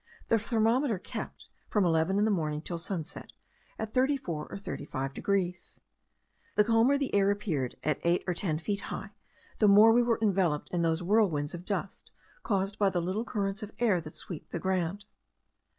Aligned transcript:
The 0.29 0.39
thermometer 0.39 0.97
kept, 0.97 1.47
from 1.69 1.85
eleven 1.85 2.17
in 2.17 2.25
the 2.25 2.31
morning 2.31 2.63
till 2.63 2.79
sunset, 2.79 3.33
at 3.77 3.93
34 3.93 4.47
or 4.49 4.57
35 4.57 5.13
degrees. 5.13 5.79
The 6.55 6.63
calmer 6.63 6.97
the 6.97 7.13
air 7.13 7.29
appeared 7.29 7.75
at 7.83 7.99
eight 8.03 8.23
or 8.25 8.33
ten 8.33 8.57
feet 8.57 8.79
high, 8.89 9.11
the 9.59 9.67
more 9.67 9.91
we 9.93 10.01
were 10.01 10.17
enveloped 10.19 10.71
in 10.71 10.81
those 10.81 11.03
whirlwinds 11.03 11.53
of 11.53 11.65
dust, 11.65 12.09
caused 12.41 12.79
by 12.79 12.89
the 12.89 12.99
little 12.99 13.23
currents 13.25 13.61
of 13.61 13.73
air 13.77 14.01
that 14.01 14.15
sweep 14.15 14.49
the 14.49 14.57
ground. 14.57 15.05